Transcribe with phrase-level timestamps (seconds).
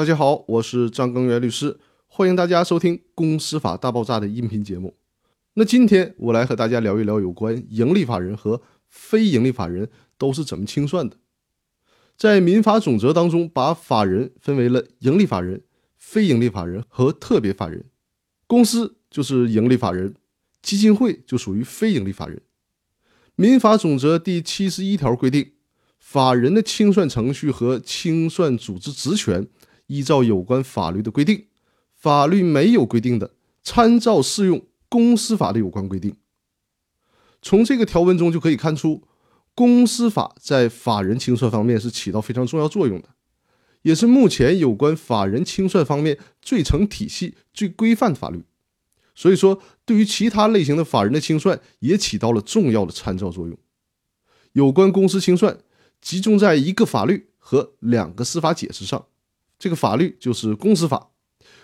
[0.00, 4.96] 大家好，我是张根源律师，欢迎大家收听《公司法大爆炸》的音频节目。
[5.52, 11.18] 那今天我来和大家聊一聊有关盈利法人和非盈利法人都是怎么清算的。
[12.16, 15.64] 在民法总则当中，把法人分为了盈利法人、
[15.98, 17.84] 非盈利法人和特别法人。
[18.46, 20.14] 公司就是盈利法人，
[20.62, 22.40] 基金会就属于非盈利法人。
[23.36, 25.52] 民法总则第七十一条规定，
[25.98, 29.46] 法人的清算程序和清算组织职权。
[29.90, 31.46] 依照有关法律的规定，
[31.96, 36.14] 法律没有规定的，参照适用公司法的有关规定。
[37.42, 39.02] 从这个条文中就可以看出，
[39.52, 43.08] 公司法在法人清算方面是起到非常重要作用的，
[43.82, 48.44] 也是目前有关法人清算方面最成体系、最规范的法律。
[49.16, 53.58] 所以说，对于其他类型的法人的清算也起到了重要的参照作用。
[54.52, 55.58] 有关公司清算，
[56.00, 59.06] 集中在一个法律和两个司法解释上。
[59.60, 61.10] 这个法律就是公司法，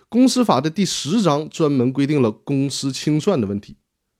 [0.08, 3.76] 公司法的第十章专门规定了公司清算的问题。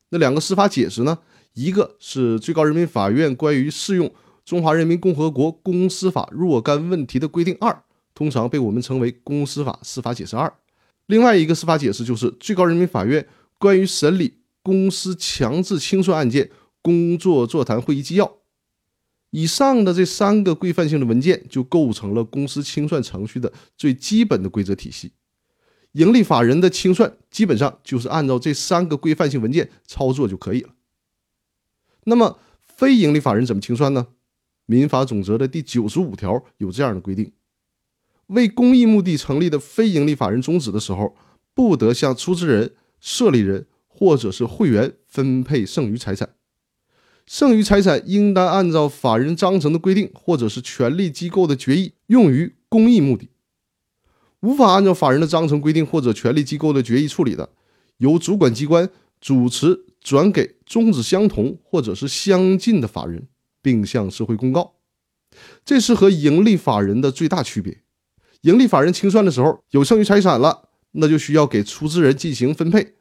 [0.09, 1.19] 那两个司法解释呢？
[1.53, 4.09] 一个是最高人民法院关于适用
[4.45, 7.83] 《中华人民共和国公司法》若干问题的规定二，
[8.15, 10.53] 通常被我们称为公司法司法解释二。
[11.07, 13.27] 另外一个司法解释就是最高人民法院
[13.59, 18.37] 关于审理公司强制清算案件工作座谈会议纪要。
[19.31, 25.13] 以上的这三个规范性的文件就构成了公司清算程序的最基本的规则体系。
[25.93, 30.71] 盈利法人的清算基本上就是按照这三个规范性文件操作就可以了。
[32.05, 34.09] 那么，非盈利法人怎么清算呢？
[34.67, 37.33] 民法总则的第九十五条有这样的规定：
[38.29, 41.17] 为公益目的成立的非盈利法人终止的时候，
[41.53, 46.36] 不得向出资人、设立人或者是会员分配剩余财产。
[47.27, 53.29] 剩余财产应当按照法人章程的规定，或者是权力机构的决议，用于公益目的。
[54.41, 57.51] 无法按照法人的章程规定或者权力机构的决议处理的，
[57.97, 58.89] 由主管机关
[59.21, 63.27] 主持转给宗旨相同或者是相近的法人，
[63.61, 64.75] 并向社会公告。
[65.65, 67.83] 这是和盈利法人的最大区别。
[68.43, 72.95] 盈利法人清算的时候有剩余财产了，那就需要给出资人进行分配，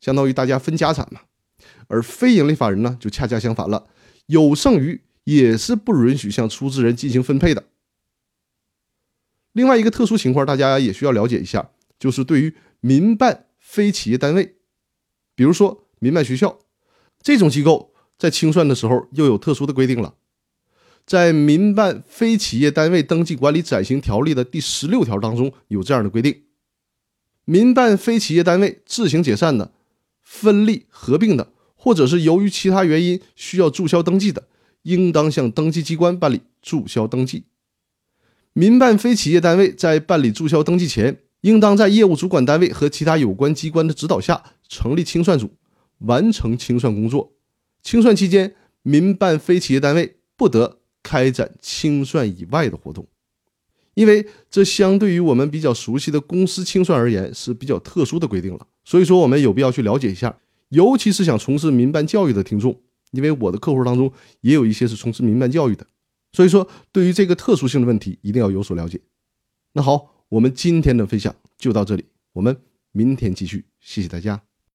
[0.00, 1.20] 相当于大家分家产嘛。
[1.92, 3.86] 而非盈利法人呢，就恰恰相反了，
[4.24, 7.64] 有剩余也是不允许向出资人进行分配的。
[9.52, 14.54] 另外一个特殊情况，大家也需要了解一下，就是对于民办非企业单位，
[15.34, 16.58] 比如说民办学校
[17.20, 20.14] 这种机构，在清算的时候又有特殊的规定了。
[21.04, 26.44] 在《民办非企业单位登记管理暂行条例》的第十六条当中有这样的规定：
[27.44, 29.72] 民办非企业单位自行解散的、
[30.22, 31.52] 分立合并的。
[31.82, 34.44] 或者是由于其他原因需要注销登记的，
[34.82, 37.42] 应当向登记机关办理注销登记。
[38.52, 45.50] 民办非企业单位在办理注销登记前，应当在业务主管单位和其他有关机关的指导下成立清算组，
[45.98, 47.32] 完成清算工作。
[47.82, 53.08] 清算期间，民办非企业单位不得开展清算以外的活动，
[53.94, 58.68] 因为这相对于我们比较熟悉的公司清算而言是比较特殊的规定了。
[58.84, 60.38] 所以说，我们有必要去了解一下。
[60.72, 64.10] 尤其是想从事民办教育的听众，因为我的客户当中
[64.40, 65.86] 也有一些是从事民办教育的，
[66.32, 68.98] 所以说对于这个特殊性的问题一定要有所了解。
[69.74, 72.56] 那好，我们今天的分享就到这里，我们
[72.92, 74.51] 明天继续，谢谢大家。